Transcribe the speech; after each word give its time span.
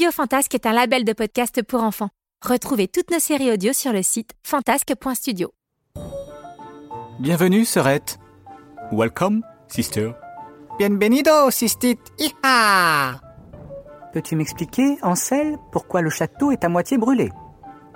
Studio 0.00 0.12
Fantasque 0.12 0.54
est 0.54 0.64
un 0.64 0.72
label 0.72 1.04
de 1.04 1.12
podcast 1.12 1.62
pour 1.62 1.82
enfants. 1.82 2.08
Retrouvez 2.40 2.88
toutes 2.88 3.10
nos 3.10 3.18
séries 3.18 3.52
audio 3.52 3.74
sur 3.74 3.92
le 3.92 4.02
site 4.02 4.30
fantasque.studio. 4.42 5.52
Bienvenue, 7.18 7.66
sœurette. 7.66 8.18
Welcome, 8.92 9.42
sister. 9.68 10.12
Bienvenido, 10.78 11.50
sistit. 11.50 11.98
Iha 12.18 13.20
Peux-tu 14.14 14.36
m'expliquer, 14.36 14.96
Ansel, 15.02 15.58
pourquoi 15.70 16.00
le 16.00 16.08
château 16.08 16.50
est 16.50 16.64
à 16.64 16.70
moitié 16.70 16.96
brûlé? 16.96 17.30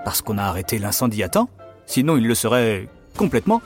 Parce 0.05 0.21
qu'on 0.21 0.37
a 0.37 0.43
arrêté 0.43 0.79
l'incendie 0.79 1.23
à 1.23 1.30
temps. 1.30 1.49
Sinon, 1.87 2.19
il 2.19 2.29
le 2.29 2.35
serait 2.35 2.87
complètement. 3.16 3.63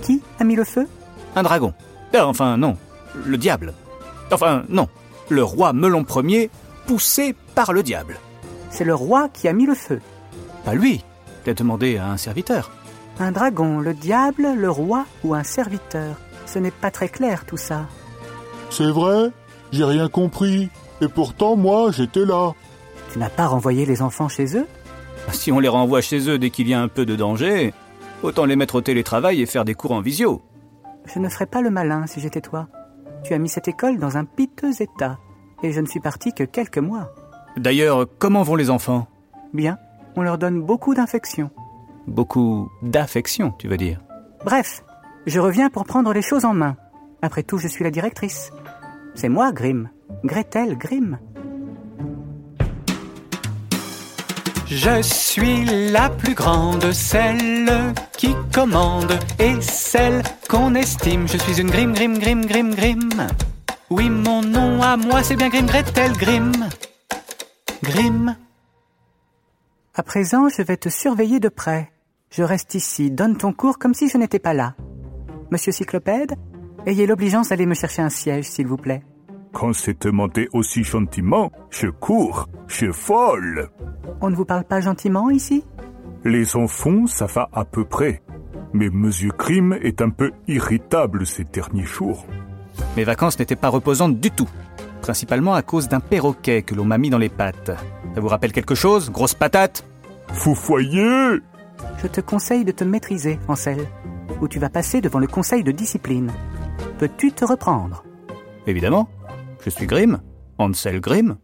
Qui 0.00 0.22
a 0.40 0.44
mis 0.44 0.56
le 0.56 0.64
feu? 0.64 0.88
Un 1.36 1.42
dragon. 1.42 1.74
Euh, 2.14 2.22
Enfin, 2.22 2.56
non. 2.56 2.78
Le 3.26 3.36
diable. 3.36 3.74
Enfin, 4.32 4.64
non. 4.70 4.88
Le 5.28 5.44
roi 5.44 5.74
Melon 5.74 6.06
Ier, 6.22 6.50
poussé 6.86 7.34
par 7.54 7.72
le 7.72 7.82
diable. 7.82 8.18
C'est 8.70 8.84
le 8.84 8.94
roi 8.94 9.28
qui 9.28 9.48
a 9.48 9.52
mis 9.52 9.66
le 9.66 9.74
feu. 9.74 10.00
Pas 10.64 10.74
lui. 10.74 11.04
T'as 11.44 11.54
demandé 11.54 11.98
à 11.98 12.08
un 12.08 12.16
serviteur. 12.16 12.70
Un 13.20 13.30
dragon, 13.30 13.78
le 13.78 13.94
diable, 13.94 14.48
le 14.56 14.70
roi 14.70 15.06
ou 15.22 15.34
un 15.34 15.44
serviteur 15.44 16.16
Ce 16.46 16.58
n'est 16.58 16.70
pas 16.70 16.90
très 16.90 17.08
clair 17.08 17.44
tout 17.44 17.56
ça. 17.56 17.86
C'est 18.70 18.90
vrai 18.90 19.30
J'ai 19.70 19.84
rien 19.84 20.08
compris. 20.08 20.70
Et 21.00 21.08
pourtant, 21.08 21.56
moi, 21.56 21.90
j'étais 21.92 22.24
là. 22.24 22.52
Tu 23.12 23.18
n'as 23.18 23.28
pas 23.28 23.46
renvoyé 23.46 23.86
les 23.86 24.02
enfants 24.02 24.28
chez 24.28 24.56
eux? 24.56 24.66
Si 25.32 25.52
on 25.52 25.60
les 25.60 25.68
renvoie 25.68 26.00
chez 26.00 26.28
eux 26.28 26.38
dès 26.38 26.50
qu'il 26.50 26.68
y 26.68 26.74
a 26.74 26.80
un 26.80 26.88
peu 26.88 27.06
de 27.06 27.16
danger, 27.16 27.72
autant 28.22 28.44
les 28.44 28.56
mettre 28.56 28.76
au 28.76 28.80
télétravail 28.80 29.40
et 29.40 29.46
faire 29.46 29.64
des 29.64 29.74
cours 29.74 29.92
en 29.92 30.00
visio. 30.00 30.42
Je 31.06 31.18
ne 31.18 31.28
ferais 31.28 31.46
pas 31.46 31.60
le 31.60 31.70
malin 31.70 32.06
si 32.06 32.20
j'étais 32.20 32.40
toi. 32.40 32.68
Tu 33.24 33.34
as 33.34 33.38
mis 33.38 33.48
cette 33.48 33.68
école 33.68 33.98
dans 33.98 34.16
un 34.16 34.24
piteux 34.24 34.80
état. 34.80 35.18
Et 35.64 35.72
je 35.72 35.80
ne 35.80 35.86
suis 35.86 35.98
parti 35.98 36.34
que 36.34 36.44
quelques 36.44 36.76
mois. 36.76 37.10
D'ailleurs, 37.56 38.06
comment 38.18 38.42
vont 38.42 38.54
les 38.54 38.68
enfants? 38.68 39.06
Bien, 39.54 39.78
on 40.14 40.20
leur 40.20 40.36
donne 40.36 40.60
beaucoup 40.60 40.94
d'infections. 40.94 41.50
Beaucoup 42.06 42.70
d'affection, 42.82 43.54
tu 43.58 43.66
veux 43.66 43.78
dire? 43.78 43.98
Bref, 44.44 44.84
je 45.24 45.40
reviens 45.40 45.70
pour 45.70 45.86
prendre 45.86 46.12
les 46.12 46.20
choses 46.20 46.44
en 46.44 46.52
main. 46.52 46.76
Après 47.22 47.42
tout, 47.42 47.56
je 47.56 47.66
suis 47.66 47.82
la 47.82 47.90
directrice. 47.90 48.52
C'est 49.14 49.30
moi, 49.30 49.52
Grimm. 49.52 49.88
Gretel 50.22 50.76
Grimm. 50.76 51.18
Je 54.66 55.00
suis 55.00 55.64
la 55.92 56.10
plus 56.10 56.34
grande, 56.34 56.92
celle 56.92 57.94
qui 58.18 58.34
commande 58.52 59.18
et 59.38 59.58
celle 59.62 60.22
qu'on 60.50 60.74
estime. 60.74 61.26
Je 61.26 61.38
suis 61.38 61.58
une 61.58 61.70
Grimm, 61.70 61.94
Grimm, 61.94 62.18
Grimm, 62.18 62.44
Grimm, 62.44 62.74
Grimm. 62.74 63.26
Oui, 63.90 64.08
mon 64.08 64.42
nom 64.42 64.82
à 64.82 64.96
moi, 64.96 65.22
c'est 65.22 65.36
bien 65.36 65.50
Grimm, 65.50 65.66
Gretel 65.66 66.12
Grimm. 66.12 66.52
Grimm. 67.82 68.36
À 69.94 70.02
présent, 70.02 70.48
je 70.48 70.62
vais 70.62 70.78
te 70.78 70.88
surveiller 70.88 71.38
de 71.38 71.50
près. 71.50 71.92
Je 72.30 72.42
reste 72.42 72.74
ici, 72.74 73.10
donne 73.10 73.36
ton 73.36 73.52
cours 73.52 73.78
comme 73.78 73.92
si 73.92 74.08
je 74.08 74.16
n'étais 74.16 74.38
pas 74.38 74.54
là. 74.54 74.74
Monsieur 75.50 75.70
Cyclopède, 75.70 76.34
ayez 76.86 77.06
l'obligeance 77.06 77.50
d'aller 77.50 77.66
me 77.66 77.74
chercher 77.74 78.00
un 78.00 78.08
siège, 78.08 78.46
s'il 78.46 78.66
vous 78.66 78.78
plaît. 78.78 79.02
Quand 79.52 79.74
c'est 79.74 80.02
demandé 80.02 80.48
aussi 80.52 80.82
gentiment, 80.82 81.52
je 81.70 81.88
cours, 81.88 82.48
je 82.66 82.90
folle. 82.90 83.70
On 84.20 84.30
ne 84.30 84.34
vous 84.34 84.46
parle 84.46 84.64
pas 84.64 84.80
gentiment 84.80 85.28
ici? 85.30 85.62
Les 86.24 86.56
enfants, 86.56 87.06
ça 87.06 87.26
va 87.26 87.50
à 87.52 87.64
peu 87.64 87.84
près. 87.84 88.22
Mais 88.72 88.88
Monsieur 88.88 89.30
Grimm 89.38 89.74
est 89.74 90.00
un 90.00 90.10
peu 90.10 90.32
irritable 90.48 91.26
ces 91.26 91.44
derniers 91.44 91.84
jours. 91.84 92.26
Mes 92.96 93.04
vacances 93.04 93.38
n'étaient 93.38 93.56
pas 93.56 93.68
reposantes 93.68 94.20
du 94.20 94.30
tout. 94.30 94.48
Principalement 95.00 95.54
à 95.54 95.62
cause 95.62 95.88
d'un 95.88 96.00
perroquet 96.00 96.62
que 96.62 96.74
l'on 96.74 96.84
m'a 96.84 96.98
mis 96.98 97.10
dans 97.10 97.18
les 97.18 97.28
pattes. 97.28 97.72
Ça 98.14 98.20
vous 98.20 98.28
rappelle 98.28 98.52
quelque 98.52 98.74
chose 98.74 99.10
Grosse 99.10 99.34
patate? 99.34 99.84
Foufoyer 100.32 101.40
Je 102.02 102.06
te 102.06 102.20
conseille 102.20 102.64
de 102.64 102.72
te 102.72 102.84
maîtriser, 102.84 103.38
Ansel, 103.48 103.86
ou 104.40 104.48
tu 104.48 104.58
vas 104.58 104.70
passer 104.70 105.00
devant 105.00 105.18
le 105.18 105.26
conseil 105.26 105.62
de 105.62 105.72
discipline. 105.72 106.32
Peux-tu 106.98 107.32
te 107.32 107.44
reprendre? 107.44 108.04
Évidemment. 108.66 109.08
Je 109.64 109.70
suis 109.70 109.86
Grimm. 109.86 110.20
Ansel 110.58 111.00
Grimm. 111.00 111.36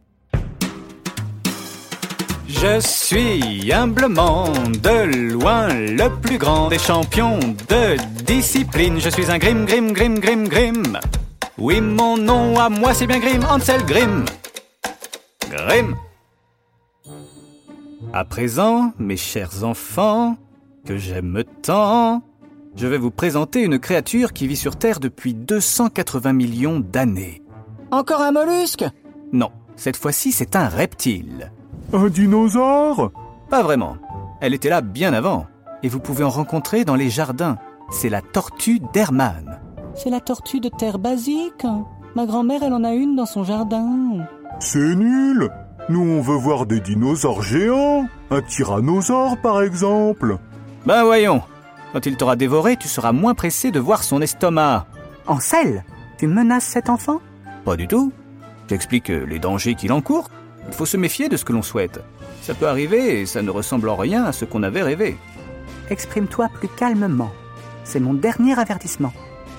Je 2.47 2.81
suis 2.81 3.73
humblement 3.73 4.45
de 4.53 5.33
loin 5.33 5.69
le 5.69 6.09
plus 6.21 6.37
grand 6.37 6.69
des 6.69 6.79
champions 6.79 7.39
de 7.39 7.97
discipline. 8.25 9.01
Je 9.01 9.09
suis 9.09 9.31
un 9.31 9.39
Grimm, 9.39 9.65
Grimm, 9.65 9.93
Grimm, 9.93 10.19
Grimm, 10.19 10.49
Grimm. 10.49 10.99
Oui, 11.61 11.83
mon 11.83 12.17
nom 12.17 12.59
à 12.59 12.71
moi 12.71 12.95
c'est 12.95 13.07
bien 13.07 13.19
Grimm, 13.19 13.45
Ansel 13.45 13.85
Grimm. 13.85 14.25
Grimm. 15.51 15.95
À 18.15 18.25
présent, 18.25 18.95
mes 18.99 19.19
chers 19.19 19.63
enfants, 19.63 20.39
que 20.87 20.97
j'aime 20.97 21.45
tant, 21.63 22.23
je 22.77 22.87
vais 22.87 22.97
vous 22.97 23.11
présenter 23.11 23.63
une 23.63 23.79
créature 23.79 24.33
qui 24.33 24.47
vit 24.47 24.57
sur 24.57 24.77
Terre 24.77 25.01
depuis 25.01 25.35
280 25.35 26.33
millions 26.33 26.81
d'années. 26.81 27.43
Encore 27.91 28.23
un 28.23 28.33
mollusque? 28.33 28.87
Non, 29.33 29.51
cette 29.77 29.99
fois-ci 29.99 30.33
c'est 30.33 30.57
un 30.57 30.67
reptile. 30.67 31.53
Un 31.93 32.09
dinosaure? 32.09 33.13
Pas 33.51 33.63
vraiment. 33.63 33.99
Elle 34.41 34.55
était 34.55 34.71
là 34.71 34.81
bien 34.81 35.13
avant. 35.13 35.47
Et 35.83 35.89
vous 35.89 36.01
pouvez 36.01 36.25
en 36.25 36.31
rencontrer 36.31 36.87
dans 36.87 36.95
les 36.95 37.11
jardins. 37.11 37.59
C'est 37.91 38.09
la 38.09 38.23
tortue 38.23 38.81
d'Hermann. 38.95 39.61
C'est 39.95 40.11
la 40.11 40.21
tortue 40.21 40.61
de 40.61 40.69
terre 40.69 40.99
basique. 40.99 41.67
Ma 42.15 42.27
grand-mère, 42.27 42.63
elle 42.63 42.73
en 42.73 42.85
a 42.85 42.93
une 42.93 43.17
dans 43.17 43.27
son 43.27 43.45
jardin. 43.45 44.27
C'est 44.59 44.95
nul 44.95 45.51
Nous, 45.89 46.01
on 46.01 46.21
veut 46.21 46.37
voir 46.37 46.67
des 46.67 46.81
dinosaures 46.81 47.43
géants. 47.43 48.07
Un 48.31 48.43
tyrannosaure, 48.43 49.37
par 49.41 49.63
exemple. 49.63 50.39
Ben 50.87 51.05
voyons. 51.05 51.43
Quand 51.93 52.07
il 52.07 52.17
t'aura 52.17 52.37
dévoré, 52.37 52.77
tu 52.77 52.89
seras 52.89 53.13
moins 53.13 53.35
pressé 53.35 53.71
de 53.71 53.81
voir 53.81 54.03
son 54.03 54.23
estomac. 54.23 54.87
Ansel, 55.27 55.85
tu 56.19 56.27
menaces 56.27 56.65
cet 56.65 56.89
enfant? 56.89 57.21
Pas 57.65 57.77
du 57.77 57.89
tout. 57.89 58.13
J'explique 58.69 59.09
les 59.09 59.39
dangers 59.39 59.75
qu'il 59.75 59.93
encourt. 59.93 60.31
Il 60.69 60.75
faut 60.75 60.87
se 60.87 60.97
méfier 60.97 61.29
de 61.29 61.37
ce 61.37 61.45
que 61.45 61.53
l'on 61.53 61.63
souhaite. 61.63 62.01
Ça 62.43 62.55
peut 62.55 62.69
arriver 62.69 63.21
et 63.21 63.27
ça 63.27 63.43
ne 63.43 63.51
ressemble 63.51 63.89
en 63.89 63.97
rien 63.97 64.25
à 64.25 64.33
ce 64.33 64.45
qu'on 64.45 64.63
avait 64.63 64.83
rêvé. 64.83 65.19
Exprime-toi 65.91 66.49
plus 66.55 66.69
calmement. 66.69 67.31
C'est 67.85 68.01
mon 68.01 68.15
dernier 68.15 68.57
avertissement. 68.59 69.13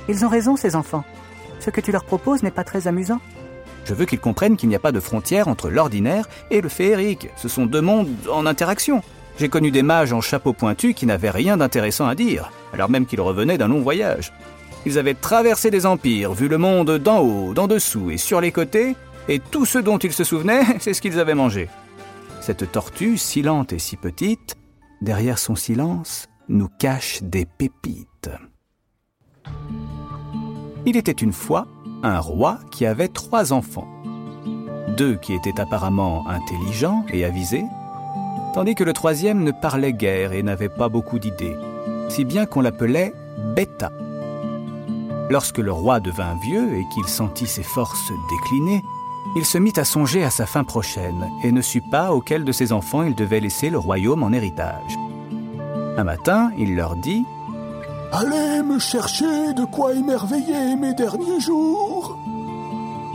Ils 0.09 0.25
ont 0.25 0.29
raison, 0.29 0.55
ces 0.55 0.75
enfants. 0.75 1.03
Ce 1.59 1.69
que 1.69 1.81
tu 1.81 1.91
leur 1.91 2.03
proposes 2.03 2.43
n'est 2.43 2.51
pas 2.51 2.63
très 2.63 2.87
amusant. 2.87 3.19
Je 3.85 3.93
veux 3.93 4.05
qu'ils 4.05 4.19
comprennent 4.19 4.57
qu'il 4.57 4.69
n'y 4.69 4.75
a 4.75 4.79
pas 4.79 4.91
de 4.91 4.99
frontière 4.99 5.47
entre 5.47 5.69
l'ordinaire 5.69 6.27
et 6.49 6.61
le 6.61 6.69
féerique. 6.69 7.29
Ce 7.35 7.47
sont 7.47 7.65
deux 7.65 7.81
mondes 7.81 8.09
en 8.31 8.45
interaction. 8.45 9.01
J'ai 9.37 9.49
connu 9.49 9.71
des 9.71 9.83
mages 9.83 10.13
en 10.13 10.21
chapeau 10.21 10.53
pointu 10.53 10.93
qui 10.93 11.05
n'avaient 11.05 11.29
rien 11.29 11.57
d'intéressant 11.57 12.07
à 12.07 12.15
dire, 12.15 12.51
alors 12.73 12.89
même 12.89 13.05
qu'ils 13.05 13.21
revenaient 13.21 13.57
d'un 13.57 13.69
long 13.69 13.81
voyage. 13.81 14.33
Ils 14.85 14.97
avaient 14.97 15.13
traversé 15.13 15.71
des 15.71 15.85
empires, 15.85 16.33
vu 16.33 16.47
le 16.47 16.57
monde 16.57 16.97
d'en 16.97 17.19
haut, 17.19 17.53
d'en 17.53 17.67
dessous 17.67 18.11
et 18.11 18.17
sur 18.17 18.41
les 18.41 18.51
côtés, 18.51 18.95
et 19.27 19.39
tout 19.39 19.65
ce 19.65 19.77
dont 19.77 19.97
ils 19.97 20.13
se 20.13 20.23
souvenaient, 20.23 20.65
c'est 20.79 20.93
ce 20.93 21.01
qu'ils 21.01 21.19
avaient 21.19 21.35
mangé. 21.35 21.69
Cette 22.41 22.71
tortue, 22.71 23.17
si 23.17 23.41
lente 23.41 23.73
et 23.73 23.79
si 23.79 23.97
petite, 23.97 24.55
derrière 25.01 25.37
son 25.37 25.55
silence, 25.55 26.27
nous 26.49 26.69
cache 26.79 27.21
des 27.21 27.45
pépites. 27.45 28.29
Il 30.85 30.97
était 30.97 31.11
une 31.11 31.33
fois 31.33 31.67
un 32.01 32.19
roi 32.19 32.57
qui 32.71 32.87
avait 32.87 33.07
trois 33.07 33.53
enfants. 33.53 33.87
Deux 34.97 35.15
qui 35.15 35.33
étaient 35.33 35.59
apparemment 35.59 36.27
intelligents 36.27 37.05
et 37.13 37.23
avisés, 37.23 37.65
tandis 38.55 38.73
que 38.73 38.83
le 38.83 38.93
troisième 38.93 39.43
ne 39.43 39.51
parlait 39.51 39.93
guère 39.93 40.33
et 40.33 40.41
n'avait 40.41 40.69
pas 40.69 40.89
beaucoup 40.89 41.19
d'idées, 41.19 41.55
si 42.09 42.25
bien 42.25 42.47
qu'on 42.47 42.61
l'appelait 42.61 43.13
Bêta. 43.55 43.91
Lorsque 45.29 45.59
le 45.59 45.71
roi 45.71 45.99
devint 45.99 46.35
vieux 46.41 46.73
et 46.73 46.85
qu'il 46.93 47.07
sentit 47.07 47.47
ses 47.47 47.63
forces 47.63 48.11
décliner, 48.29 48.81
il 49.35 49.45
se 49.45 49.59
mit 49.59 49.73
à 49.77 49.85
songer 49.85 50.23
à 50.23 50.29
sa 50.29 50.47
fin 50.47 50.63
prochaine 50.63 51.29
et 51.43 51.51
ne 51.51 51.61
sut 51.61 51.83
pas 51.91 52.11
auquel 52.11 52.43
de 52.43 52.51
ses 52.51 52.73
enfants 52.73 53.03
il 53.03 53.15
devait 53.15 53.39
laisser 53.39 53.69
le 53.69 53.77
royaume 53.77 54.23
en 54.23 54.31
héritage. 54.31 54.97
Un 55.95 56.03
matin, 56.03 56.51
il 56.57 56.75
leur 56.75 56.95
dit 56.95 57.23
Allez 58.13 58.61
me 58.61 58.77
chercher 58.77 59.53
de 59.53 59.63
quoi 59.63 59.93
émerveiller 59.93 60.75
mes 60.75 60.93
derniers 60.93 61.39
jours. 61.39 62.19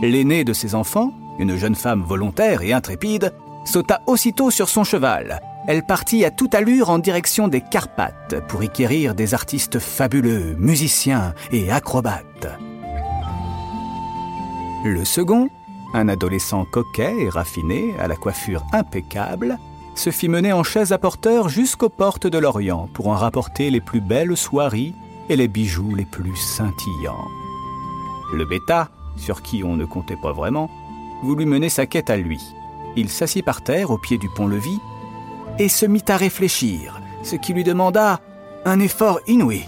L'aîné 0.01 0.43
de 0.43 0.53
ses 0.53 0.73
enfants, 0.73 1.11
une 1.37 1.55
jeune 1.55 1.75
femme 1.75 2.01
volontaire 2.01 2.63
et 2.63 2.73
intrépide, 2.73 3.31
sauta 3.63 4.01
aussitôt 4.07 4.49
sur 4.49 4.69
son 4.69 4.83
cheval. 4.83 5.39
Elle 5.67 5.83
partit 5.83 6.25
à 6.25 6.31
toute 6.31 6.55
allure 6.55 6.89
en 6.89 6.97
direction 6.97 7.47
des 7.47 7.61
Carpates 7.61 8.35
pour 8.47 8.63
y 8.63 8.69
quérir 8.69 9.13
des 9.13 9.35
artistes 9.35 9.77
fabuleux, 9.77 10.55
musiciens 10.57 11.35
et 11.51 11.69
acrobates. 11.69 12.47
Le 14.83 15.05
second, 15.05 15.49
un 15.93 16.07
adolescent 16.07 16.65
coquet 16.65 17.13
et 17.19 17.29
raffiné, 17.29 17.93
à 17.99 18.07
la 18.07 18.15
coiffure 18.15 18.63
impeccable, 18.73 19.59
se 19.99 20.11
fit 20.11 20.29
mener 20.29 20.53
en 20.53 20.63
chaise 20.63 20.91
à 20.91 20.97
porteur 20.97 21.49
jusqu'aux 21.49 21.89
portes 21.89 22.27
de 22.27 22.37
l'Orient 22.37 22.87
pour 22.93 23.07
en 23.07 23.15
rapporter 23.15 23.69
les 23.69 23.81
plus 23.81 24.01
belles 24.01 24.37
soieries 24.37 24.93
et 25.29 25.35
les 25.35 25.47
bijoux 25.47 25.95
les 25.95 26.05
plus 26.05 26.35
scintillants. 26.35 27.27
Le 28.33 28.45
bêta, 28.45 28.89
sur 29.15 29.41
qui 29.41 29.63
on 29.63 29.75
ne 29.75 29.85
comptait 29.85 30.17
pas 30.21 30.31
vraiment, 30.31 30.69
voulut 31.23 31.45
mener 31.45 31.69
sa 31.69 31.85
quête 31.85 32.09
à 32.09 32.17
lui. 32.17 32.39
Il 32.95 33.09
s'assit 33.09 33.43
par 33.43 33.63
terre 33.63 33.89
au 33.89 33.97
pied 33.97 34.17
du 34.17 34.29
pont-levis 34.29 34.79
et 35.59 35.69
se 35.69 35.85
mit 35.85 36.03
à 36.07 36.17
réfléchir, 36.17 37.01
ce 37.23 37.35
qui 37.35 37.53
lui 37.53 37.63
demanda 37.63 38.19
un 38.65 38.79
effort 38.79 39.19
inouï. 39.27 39.63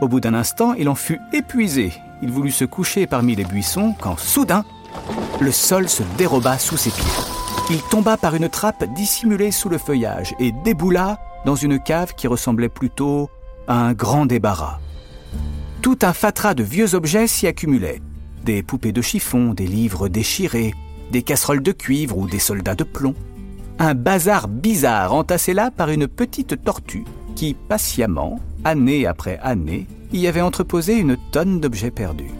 Au 0.00 0.08
bout 0.08 0.20
d'un 0.20 0.34
instant, 0.34 0.74
il 0.74 0.88
en 0.88 0.96
fut 0.96 1.20
épuisé. 1.32 1.92
Il 2.22 2.30
voulut 2.30 2.50
se 2.50 2.64
coucher 2.64 3.06
parmi 3.06 3.36
les 3.36 3.44
buissons 3.44 3.94
quand 4.00 4.18
soudain, 4.18 4.64
le 5.40 5.52
sol 5.52 5.88
se 5.88 6.02
déroba 6.18 6.58
sous 6.58 6.76
ses 6.76 6.90
pieds. 6.90 7.41
Il 7.70 7.80
tomba 7.82 8.16
par 8.16 8.34
une 8.34 8.48
trappe 8.48 8.84
dissimulée 8.94 9.50
sous 9.50 9.68
le 9.68 9.78
feuillage 9.78 10.34
et 10.38 10.52
déboula 10.64 11.18
dans 11.46 11.54
une 11.54 11.78
cave 11.78 12.14
qui 12.14 12.26
ressemblait 12.26 12.68
plutôt 12.68 13.30
à 13.66 13.86
un 13.86 13.92
grand 13.92 14.26
débarras. 14.26 14.78
Tout 15.80 15.98
un 16.02 16.12
fatras 16.12 16.54
de 16.54 16.62
vieux 16.62 16.94
objets 16.94 17.26
s'y 17.26 17.46
accumulait. 17.46 18.00
Des 18.44 18.62
poupées 18.62 18.92
de 18.92 19.02
chiffon, 19.02 19.54
des 19.54 19.66
livres 19.66 20.08
déchirés, 20.08 20.74
des 21.10 21.22
casseroles 21.22 21.62
de 21.62 21.72
cuivre 21.72 22.18
ou 22.18 22.26
des 22.26 22.38
soldats 22.38 22.74
de 22.74 22.84
plomb. 22.84 23.14
Un 23.78 23.94
bazar 23.94 24.48
bizarre 24.48 25.14
entassé 25.14 25.54
là 25.54 25.70
par 25.70 25.90
une 25.90 26.08
petite 26.08 26.62
tortue 26.62 27.04
qui, 27.34 27.54
patiemment, 27.54 28.40
année 28.64 29.06
après 29.06 29.38
année, 29.42 29.86
y 30.12 30.26
avait 30.26 30.40
entreposé 30.40 30.98
une 30.98 31.16
tonne 31.30 31.60
d'objets 31.60 31.90
perdus. 31.90 32.30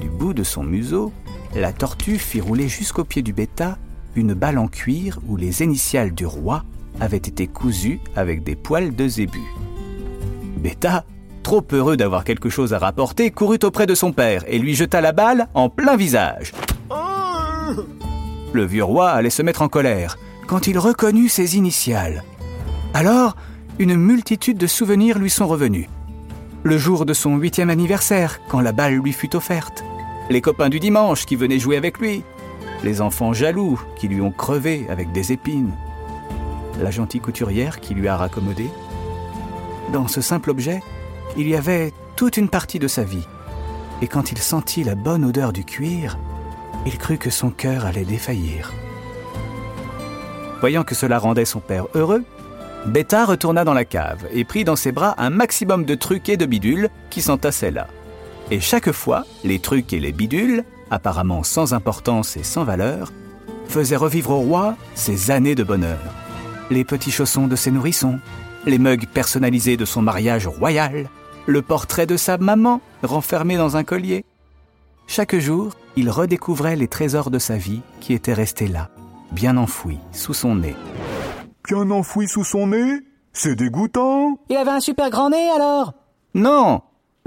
Du 0.00 0.08
bout 0.08 0.32
de 0.32 0.44
son 0.44 0.62
museau, 0.62 1.12
la 1.54 1.72
tortue 1.72 2.18
fit 2.18 2.40
rouler 2.40 2.68
jusqu'au 2.68 3.04
pied 3.04 3.22
du 3.22 3.32
bêta 3.32 3.78
une 4.16 4.34
balle 4.34 4.58
en 4.58 4.68
cuir 4.68 5.18
où 5.28 5.36
les 5.36 5.62
initiales 5.62 6.12
du 6.12 6.26
roi 6.26 6.64
avaient 7.00 7.16
été 7.16 7.46
cousues 7.46 8.00
avec 8.16 8.42
des 8.42 8.56
poils 8.56 8.94
de 8.94 9.08
zébu. 9.08 9.40
Bêta, 10.58 11.04
trop 11.42 11.64
heureux 11.72 11.96
d'avoir 11.96 12.24
quelque 12.24 12.50
chose 12.50 12.74
à 12.74 12.78
rapporter, 12.78 13.30
courut 13.30 13.60
auprès 13.62 13.86
de 13.86 13.94
son 13.94 14.12
père 14.12 14.44
et 14.46 14.58
lui 14.58 14.74
jeta 14.74 15.00
la 15.00 15.12
balle 15.12 15.48
en 15.54 15.68
plein 15.68 15.96
visage. 15.96 16.52
Le 18.52 18.64
vieux 18.64 18.84
roi 18.84 19.10
allait 19.10 19.30
se 19.30 19.42
mettre 19.42 19.62
en 19.62 19.68
colère 19.68 20.18
quand 20.46 20.66
il 20.66 20.78
reconnut 20.78 21.28
ses 21.28 21.56
initiales. 21.56 22.24
Alors, 22.94 23.36
une 23.78 23.94
multitude 23.94 24.58
de 24.58 24.66
souvenirs 24.66 25.18
lui 25.18 25.30
sont 25.30 25.46
revenus. 25.46 25.86
Le 26.64 26.76
jour 26.76 27.06
de 27.06 27.14
son 27.14 27.36
huitième 27.36 27.70
anniversaire, 27.70 28.40
quand 28.48 28.60
la 28.60 28.72
balle 28.72 28.94
lui 28.94 29.12
fut 29.12 29.34
offerte. 29.36 29.84
Les 30.30 30.40
copains 30.40 30.68
du 30.68 30.78
dimanche 30.78 31.26
qui 31.26 31.34
venaient 31.34 31.58
jouer 31.58 31.76
avec 31.76 31.98
lui. 31.98 32.22
Les 32.84 33.00
enfants 33.00 33.32
jaloux 33.32 33.82
qui 33.96 34.06
lui 34.06 34.20
ont 34.20 34.30
crevé 34.30 34.86
avec 34.88 35.10
des 35.10 35.32
épines. 35.32 35.72
La 36.80 36.92
gentille 36.92 37.20
couturière 37.20 37.80
qui 37.80 37.94
lui 37.94 38.06
a 38.06 38.16
raccommodé. 38.16 38.70
Dans 39.92 40.06
ce 40.06 40.20
simple 40.20 40.50
objet, 40.50 40.84
il 41.36 41.48
y 41.48 41.56
avait 41.56 41.92
toute 42.14 42.36
une 42.36 42.48
partie 42.48 42.78
de 42.78 42.86
sa 42.86 43.02
vie. 43.02 43.26
Et 44.02 44.06
quand 44.06 44.30
il 44.30 44.38
sentit 44.38 44.84
la 44.84 44.94
bonne 44.94 45.24
odeur 45.24 45.52
du 45.52 45.64
cuir, 45.64 46.16
il 46.86 46.96
crut 46.96 47.18
que 47.18 47.30
son 47.30 47.50
cœur 47.50 47.84
allait 47.84 48.04
défaillir. 48.04 48.72
Voyant 50.60 50.84
que 50.84 50.94
cela 50.94 51.18
rendait 51.18 51.44
son 51.44 51.58
père 51.58 51.88
heureux, 51.94 52.22
Beta 52.86 53.24
retourna 53.24 53.64
dans 53.64 53.74
la 53.74 53.84
cave 53.84 54.28
et 54.32 54.44
prit 54.44 54.62
dans 54.62 54.76
ses 54.76 54.92
bras 54.92 55.16
un 55.18 55.30
maximum 55.30 55.84
de 55.84 55.96
trucs 55.96 56.28
et 56.28 56.36
de 56.36 56.46
bidules 56.46 56.88
qui 57.10 57.20
s'entassaient 57.20 57.72
là. 57.72 57.88
Et 58.52 58.58
chaque 58.58 58.90
fois, 58.90 59.24
les 59.44 59.60
trucs 59.60 59.92
et 59.92 60.00
les 60.00 60.10
bidules, 60.10 60.64
apparemment 60.90 61.44
sans 61.44 61.72
importance 61.72 62.36
et 62.36 62.42
sans 62.42 62.64
valeur, 62.64 63.12
faisaient 63.68 63.96
revivre 63.96 64.30
au 64.30 64.40
roi 64.40 64.76
ses 64.96 65.30
années 65.30 65.54
de 65.54 65.62
bonheur. 65.62 66.00
Les 66.68 66.84
petits 66.84 67.12
chaussons 67.12 67.46
de 67.46 67.54
ses 67.54 67.70
nourrissons, 67.70 68.18
les 68.66 68.78
mugs 68.78 69.06
personnalisés 69.06 69.76
de 69.76 69.84
son 69.84 70.02
mariage 70.02 70.48
royal, 70.48 71.08
le 71.46 71.62
portrait 71.62 72.06
de 72.06 72.16
sa 72.16 72.38
maman 72.38 72.80
renfermé 73.04 73.56
dans 73.56 73.76
un 73.76 73.84
collier. 73.84 74.24
Chaque 75.06 75.36
jour, 75.36 75.72
il 75.94 76.10
redécouvrait 76.10 76.76
les 76.76 76.88
trésors 76.88 77.30
de 77.30 77.38
sa 77.38 77.56
vie 77.56 77.82
qui 78.00 78.14
étaient 78.14 78.34
restés 78.34 78.68
là, 78.68 78.90
bien 79.30 79.56
enfouis 79.56 79.98
sous 80.10 80.34
son 80.34 80.56
nez. 80.56 80.76
Bien 81.68 81.88
enfoui 81.90 82.26
sous 82.26 82.44
son 82.44 82.68
nez? 82.68 82.98
C'est 83.32 83.54
dégoûtant 83.54 84.38
Il 84.48 84.56
avait 84.56 84.70
un 84.72 84.80
super 84.80 85.08
grand 85.08 85.30
nez 85.30 85.50
alors? 85.54 85.94
Non 86.34 86.82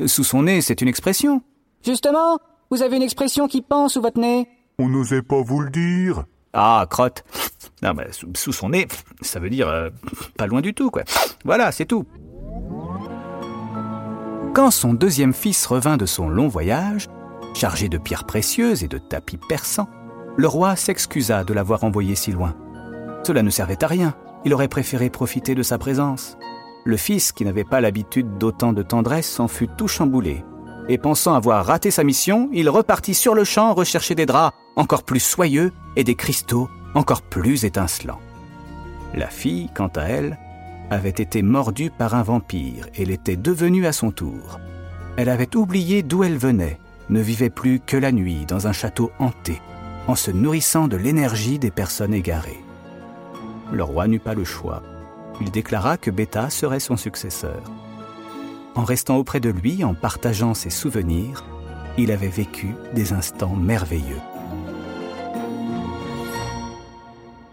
Sous 0.05 0.23
son 0.23 0.43
nez, 0.43 0.61
c'est 0.61 0.81
une 0.81 0.87
expression. 0.87 1.41
Justement, 1.85 2.39
vous 2.71 2.81
avez 2.81 2.97
une 2.97 3.03
expression 3.03 3.47
qui 3.47 3.61
pend 3.61 3.87
sous 3.89 4.01
votre 4.01 4.19
nez. 4.19 4.47
On 4.79 4.89
n'osait 4.89 5.21
pas 5.21 5.41
vous 5.41 5.61
le 5.61 5.69
dire. 5.69 6.23
Ah, 6.53 6.85
crotte. 6.89 7.23
Non, 7.81 7.93
mais 7.93 8.11
sous, 8.11 8.27
sous 8.35 8.53
son 8.53 8.69
nez, 8.69 8.87
ça 9.21 9.39
veut 9.39 9.49
dire 9.49 9.67
euh, 9.67 9.89
pas 10.37 10.47
loin 10.47 10.61
du 10.61 10.73
tout, 10.73 10.89
quoi. 10.89 11.03
Voilà, 11.45 11.71
c'est 11.71 11.85
tout. 11.85 12.05
Quand 14.53 14.71
son 14.71 14.93
deuxième 14.93 15.33
fils 15.33 15.65
revint 15.65 15.97
de 15.97 16.05
son 16.05 16.29
long 16.29 16.47
voyage, 16.47 17.07
chargé 17.53 17.89
de 17.89 17.97
pierres 17.97 18.25
précieuses 18.25 18.83
et 18.83 18.87
de 18.87 18.97
tapis 18.97 19.37
persans, 19.37 19.89
le 20.37 20.47
roi 20.47 20.75
s'excusa 20.75 21.43
de 21.43 21.53
l'avoir 21.53 21.83
envoyé 21.83 22.15
si 22.15 22.31
loin. 22.31 22.55
Cela 23.23 23.43
ne 23.43 23.49
servait 23.49 23.83
à 23.83 23.87
rien, 23.87 24.15
il 24.45 24.53
aurait 24.53 24.67
préféré 24.67 25.09
profiter 25.09 25.55
de 25.55 25.63
sa 25.63 25.77
présence. 25.77 26.37
Le 26.85 26.97
fils, 26.97 27.31
qui 27.31 27.45
n'avait 27.45 27.63
pas 27.63 27.81
l'habitude 27.81 28.37
d'autant 28.37 28.73
de 28.73 28.83
tendresse, 28.83 29.29
s'en 29.29 29.47
fut 29.47 29.69
tout 29.69 29.87
chamboulé. 29.87 30.43
Et 30.89 30.97
pensant 30.97 31.33
avoir 31.33 31.65
raté 31.65 31.91
sa 31.91 32.03
mission, 32.03 32.49
il 32.51 32.69
repartit 32.69 33.13
sur 33.13 33.35
le 33.35 33.45
champ 33.45 33.73
rechercher 33.73 34.15
des 34.15 34.25
draps 34.25 34.55
encore 34.75 35.03
plus 35.03 35.21
soyeux 35.21 35.71
et 35.95 36.03
des 36.03 36.15
cristaux 36.15 36.69
encore 36.93 37.21
plus 37.21 37.63
étincelants. 37.63 38.19
La 39.13 39.27
fille, 39.27 39.69
quant 39.73 39.91
à 39.95 40.03
elle, 40.03 40.37
avait 40.89 41.09
été 41.09 41.41
mordue 41.41 41.89
par 41.89 42.15
un 42.15 42.23
vampire 42.23 42.87
et 42.95 43.05
l'était 43.05 43.37
devenue 43.37 43.85
à 43.85 43.93
son 43.93 44.11
tour. 44.11 44.59
Elle 45.15 45.29
avait 45.29 45.55
oublié 45.55 46.03
d'où 46.03 46.23
elle 46.23 46.37
venait, 46.37 46.79
ne 47.09 47.21
vivait 47.21 47.49
plus 47.49 47.79
que 47.79 47.97
la 47.97 48.11
nuit 48.11 48.45
dans 48.45 48.67
un 48.67 48.73
château 48.73 49.11
hanté, 49.19 49.61
en 50.07 50.15
se 50.15 50.31
nourrissant 50.31 50.87
de 50.87 50.97
l'énergie 50.97 51.59
des 51.59 51.71
personnes 51.71 52.13
égarées. 52.13 52.63
Le 53.71 53.83
roi 53.83 54.07
n'eut 54.07 54.19
pas 54.19 54.33
le 54.33 54.43
choix. 54.43 54.83
Il 55.41 55.51
déclara 55.51 55.97
que 55.97 56.11
Beta 56.11 56.49
serait 56.49 56.79
son 56.79 56.97
successeur. 56.97 57.61
En 58.75 58.83
restant 58.83 59.17
auprès 59.17 59.39
de 59.39 59.49
lui, 59.49 59.83
en 59.83 59.93
partageant 59.93 60.53
ses 60.53 60.69
souvenirs, 60.69 61.43
il 61.97 62.11
avait 62.11 62.27
vécu 62.27 62.75
des 62.93 63.13
instants 63.13 63.55
merveilleux. 63.55 64.21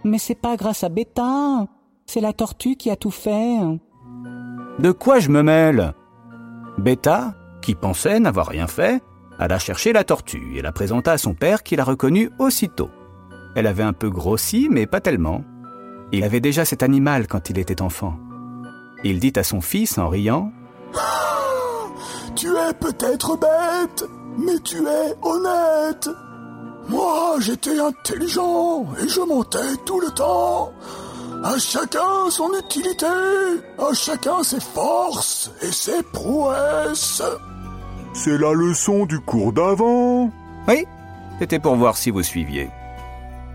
Mais 0.05 0.19
c'est 0.19 0.35
pas 0.35 0.57
grâce 0.57 0.83
à 0.83 0.89
Beta. 0.89 1.67
C'est 2.07 2.21
la 2.21 2.33
tortue 2.33 2.77
qui 2.77 2.91
a 2.91 2.97
tout 2.97 3.11
fait. 3.11 3.59
De 4.79 4.93
quoi 4.93 5.19
je 5.21 5.29
me 5.29 5.43
mêle? 5.43 5.93
Beta, 6.79 7.35
qui 7.61 7.75
pensait 7.75 8.19
n'avoir 8.19 8.47
rien 8.47 8.67
fait, 8.67 9.03
alla 9.39 9.59
chercher 9.59 9.93
la 9.93 10.05
tortue 10.05 10.57
et 10.57 10.63
la 10.63 10.73
présenta 10.73 11.13
à 11.13 11.19
son 11.19 11.35
père 11.35 11.63
qui 11.63 11.77
la 11.77 11.85
reconnut 11.85 12.31
aussitôt. 12.39 12.91
Elle 13.55 13.67
avait 13.67 13.83
un 13.83 13.93
peu 13.93 14.11
grossi, 14.11 14.69
mais 14.71 14.87
pas 14.87 15.01
tellement. 15.01 15.45
Il 16.13 16.25
avait 16.25 16.41
déjà 16.41 16.65
cet 16.65 16.83
animal 16.83 17.27
quand 17.29 17.51
il 17.51 17.59
était 17.59 17.83
enfant. 17.83 18.17
Il 19.05 19.21
dit 19.21 19.33
à 19.37 19.43
son 19.43 19.61
fils 19.61 19.97
en 19.99 20.09
riant 20.09 20.53
Tu 22.35 22.49
es 22.49 22.75
peut-être 22.75 23.37
bête, 23.39 24.05
mais 24.39 24.59
tu 24.65 24.79
es 24.79 25.15
honnête. 25.23 26.09
Moi, 26.89 27.37
j'étais 27.39 27.79
intelligent 27.79 28.87
et 29.01 29.09
je 29.09 29.21
mentais 29.21 29.77
tout 29.87 30.01
le 30.01 30.11
temps. 30.11 30.73
À 31.45 31.57
chacun 31.59 32.29
son 32.29 32.51
utilité, 32.59 33.07
à 33.79 33.95
chacun 33.95 34.43
ses 34.43 34.61
forces 34.61 35.51
et 35.63 35.71
ses 35.73 36.03
prouesses. 36.03 37.23
C'est 38.13 38.37
la 38.37 38.53
leçon 38.53 39.07
du 39.07 39.21
cours 39.21 39.53
d'avant. 39.53 40.31
Oui, 40.67 40.85
c'était 41.39 41.61
pour 41.61 41.77
voir 41.77 41.97
si 41.97 42.11
vous 42.11 42.23
suiviez. 42.23 42.69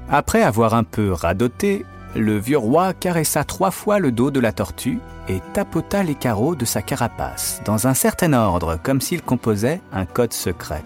Après 0.09 0.41
avoir 0.41 0.73
un 0.73 0.83
peu 0.83 1.11
radoté, 1.11 1.85
le 2.15 2.37
vieux 2.37 2.57
roi 2.57 2.93
caressa 2.93 3.43
trois 3.43 3.71
fois 3.71 3.99
le 3.99 4.11
dos 4.11 4.31
de 4.31 4.39
la 4.39 4.53
tortue 4.53 4.99
et 5.27 5.41
tapota 5.53 6.03
les 6.03 6.15
carreaux 6.15 6.55
de 6.55 6.65
sa 6.65 6.81
carapace, 6.81 7.61
dans 7.65 7.87
un 7.87 7.93
certain 7.93 8.33
ordre, 8.33 8.79
comme 8.81 9.01
s'il 9.01 9.21
composait 9.21 9.81
un 9.91 10.05
code 10.05 10.33
secret. 10.33 10.83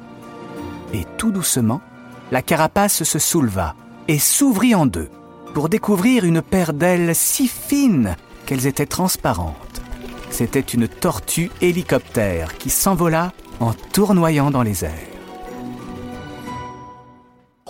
Et 0.94 1.06
tout 1.18 1.32
doucement, 1.32 1.82
la 2.32 2.42
carapace 2.42 3.04
se 3.04 3.20
souleva 3.20 3.76
et 4.08 4.18
s'ouvrit 4.18 4.76
en 4.76 4.86
deux, 4.86 5.10
pour 5.54 5.70
découvrir 5.70 6.26
une 6.26 6.42
paire 6.42 6.74
d'ailes 6.74 7.16
si 7.16 7.48
fines 7.48 8.16
qu'elles 8.46 8.68
étaient 8.68 8.86
transparentes. 8.86 9.82
C'était 10.32 10.60
une 10.60 10.88
tortue 10.88 11.52
hélicoptère 11.62 12.58
qui 12.58 12.70
s'envola 12.70 13.32
en 13.60 13.74
tournoyant 13.74 14.52
dans 14.52 14.64
les 14.64 14.86
airs. 14.86 14.92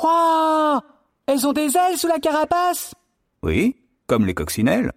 Waouh 0.01 0.80
Elles 1.25 1.48
ont 1.48 1.54
des 1.54 1.75
ailes 1.75 1.98
sous 1.98 2.08
la 2.08 2.20
carapace? 2.20 2.94
Oui, 3.43 3.75
comme 4.08 4.25
les 4.25 4.34
coccinelles. 4.34 4.91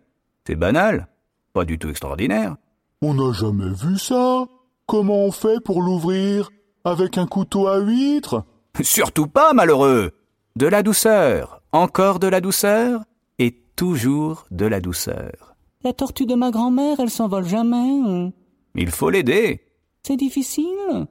C'est 0.46 0.56
banal, 0.56 1.08
pas 1.52 1.64
du 1.64 1.78
tout 1.78 1.88
extraordinaire. 1.88 2.56
On 3.00 3.14
n'a 3.14 3.32
jamais 3.32 3.70
vu 3.70 3.99
ça. 3.99 4.44
Comment 4.87 5.25
on 5.25 5.32
fait 5.32 5.62
pour 5.64 5.82
l'ouvrir 5.82 6.50
Avec 6.84 7.18
un 7.18 7.26
couteau 7.26 7.68
à 7.68 7.78
huître? 7.78 8.44
Surtout 8.80 9.26
pas, 9.26 9.52
malheureux. 9.52 10.12
De 10.56 10.66
la 10.66 10.82
douceur, 10.82 11.62
encore 11.72 12.18
de 12.18 12.26
la 12.26 12.40
douceur, 12.40 13.02
et 13.38 13.52
toujours 13.76 14.44
de 14.50 14.66
la 14.66 14.80
douceur. 14.80 15.54
La 15.84 15.92
tortue 15.92 16.26
de 16.26 16.34
ma 16.34 16.50
grand-mère, 16.50 17.00
elle 17.00 17.11
s'envole 17.11 17.46
jamais. 17.46 18.32
Il 18.75 18.90
faut 18.90 19.11
l'aider. 19.11 19.62
C'est 20.02 20.16
difficile. 20.16 21.06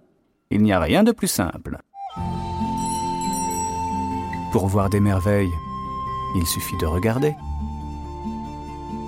Il 0.50 0.62
n'y 0.64 0.74
a 0.74 0.80
rien 0.80 1.04
de 1.04 1.12
plus 1.12 1.28
simple. 1.28 1.78
Pour 4.52 4.68
voir 4.68 4.90
des 4.90 5.00
merveilles, 5.00 5.52
il 6.36 6.46
suffit 6.46 6.78
de 6.78 6.86
regarder. 6.86 7.36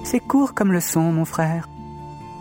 C'est 0.03 0.20
court 0.20 0.53
comme 0.53 0.72
le 0.72 0.80
son, 0.80 1.12
mon 1.12 1.25
frère. 1.25 1.70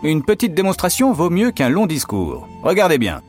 Une 0.03 0.23
petite 0.23 0.53
démonstration 0.53 1.13
vaut 1.13 1.29
mieux 1.29 1.51
qu'un 1.51 1.69
long 1.69 1.85
discours. 1.85 2.47
Regardez 2.61 2.97
bien. 2.97 3.21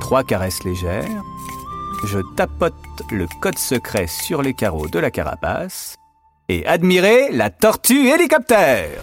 Trois 0.00 0.22
caresses 0.22 0.62
légères. 0.62 1.22
Je 2.04 2.20
tapote 2.36 2.74
le 3.10 3.26
code 3.40 3.58
secret 3.58 4.06
sur 4.06 4.42
les 4.42 4.54
carreaux 4.54 4.86
de 4.86 4.98
la 4.98 5.10
carapace. 5.10 5.96
Et 6.48 6.64
admirez 6.66 7.32
la 7.32 7.50
tortue 7.50 8.08
hélicoptère. 8.08 9.02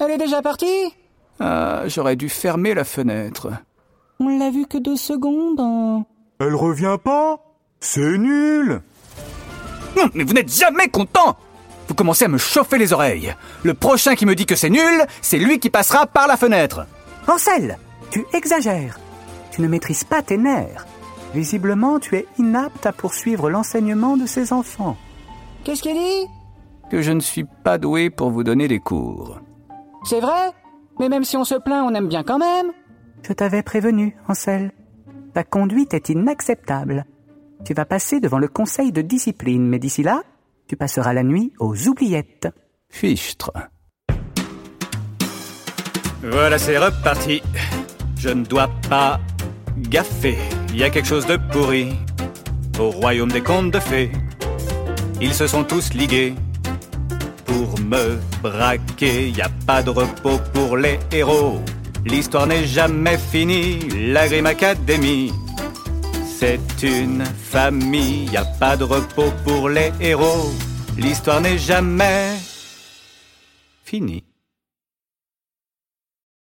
Elle 0.00 0.10
est 0.10 0.18
déjà 0.18 0.42
partie? 0.42 0.92
Ah, 1.40 1.82
j'aurais 1.86 2.16
dû 2.16 2.28
fermer 2.28 2.74
la 2.74 2.84
fenêtre. 2.84 3.50
On 4.20 4.38
l'a 4.38 4.50
vu 4.50 4.66
que 4.66 4.78
deux 4.78 4.96
secondes. 4.96 5.60
hein. 5.60 6.04
Elle 6.40 6.54
revient 6.54 6.96
pas? 7.02 7.38
C'est 7.80 8.18
nul 8.18 8.80
Non, 9.96 10.04
mais 10.14 10.24
vous 10.24 10.32
n'êtes 10.32 10.52
jamais 10.52 10.88
content 10.88 11.36
Vous 11.88 11.94
commencez 11.94 12.24
à 12.24 12.28
me 12.28 12.38
chauffer 12.38 12.78
les 12.78 12.92
oreilles. 12.92 13.34
Le 13.62 13.74
prochain 13.74 14.14
qui 14.14 14.26
me 14.26 14.34
dit 14.34 14.46
que 14.46 14.56
c'est 14.56 14.70
nul, 14.70 15.04
c'est 15.22 15.38
lui 15.38 15.58
qui 15.58 15.70
passera 15.70 16.06
par 16.06 16.26
la 16.26 16.36
fenêtre. 16.36 16.86
Ansel, 17.28 17.78
tu 18.10 18.24
exagères. 18.32 18.98
Tu 19.50 19.60
ne 19.60 19.68
maîtrises 19.68 20.04
pas 20.04 20.22
tes 20.22 20.36
nerfs. 20.38 20.86
Visiblement, 21.34 21.98
tu 21.98 22.16
es 22.16 22.26
inapte 22.38 22.86
à 22.86 22.92
poursuivre 22.92 23.50
l'enseignement 23.50 24.16
de 24.16 24.26
ces 24.26 24.52
enfants. 24.52 24.96
Qu'est-ce 25.64 25.82
qu'il 25.82 25.94
dit? 25.94 26.26
Que 26.90 27.02
je 27.02 27.12
ne 27.12 27.20
suis 27.20 27.44
pas 27.64 27.76
doué 27.78 28.10
pour 28.10 28.30
vous 28.30 28.44
donner 28.44 28.68
des 28.68 28.78
cours. 28.78 29.40
C'est 30.04 30.20
vrai? 30.20 30.52
Mais 30.98 31.08
même 31.08 31.24
si 31.24 31.36
on 31.36 31.44
se 31.44 31.54
plaint, 31.54 31.84
on 31.88 31.94
aime 31.94 32.08
bien 32.08 32.22
quand 32.22 32.38
même. 32.38 32.72
Je 33.26 33.32
t'avais 33.32 33.62
prévenu, 33.62 34.16
Ansel. 34.28 34.72
Ta 35.32 35.42
conduite 35.42 35.94
est 35.94 36.10
inacceptable. 36.10 37.06
Tu 37.64 37.74
vas 37.74 37.84
passer 37.84 38.20
devant 38.20 38.38
le 38.38 38.48
conseil 38.48 38.92
de 38.92 39.02
discipline, 39.02 39.66
mais 39.66 39.78
d'ici 39.78 40.02
là, 40.02 40.22
tu 40.68 40.76
passeras 40.76 41.12
la 41.12 41.22
nuit 41.22 41.52
aux 41.58 41.88
oubliettes. 41.88 42.48
Fichtre. 42.88 43.50
Voilà, 46.22 46.58
c'est 46.58 46.78
reparti. 46.78 47.42
Je 48.18 48.28
ne 48.28 48.44
dois 48.44 48.70
pas 48.88 49.20
gaffer. 49.76 50.38
Il 50.70 50.76
y 50.76 50.84
a 50.84 50.90
quelque 50.90 51.08
chose 51.08 51.26
de 51.26 51.36
pourri 51.52 51.92
au 52.78 52.90
royaume 52.90 53.30
des 53.30 53.42
contes 53.42 53.70
de 53.70 53.80
fées. 53.80 54.10
Ils 55.20 55.34
se 55.34 55.46
sont 55.46 55.64
tous 55.64 55.94
ligués 55.94 56.34
pour 57.54 57.78
me 57.80 58.18
braquer. 58.42 59.30
Y 59.30 59.42
a 59.42 59.50
pas 59.66 59.82
de 59.82 59.90
repos 59.90 60.40
pour 60.52 60.76
les 60.76 60.98
héros. 61.12 61.60
L'histoire 62.04 62.46
n'est 62.46 62.66
jamais 62.66 63.18
finie. 63.18 63.78
La 64.12 64.28
Grim 64.28 64.46
Academy. 64.46 65.32
C'est 66.38 66.82
une 66.82 67.24
famille. 67.24 68.26
Y 68.32 68.36
a 68.36 68.44
pas 68.44 68.76
de 68.76 68.84
repos 68.84 69.32
pour 69.44 69.68
les 69.68 69.92
héros. 70.00 70.52
L'histoire 70.98 71.40
n'est 71.40 71.58
jamais 71.58 72.36
finie. 73.84 74.24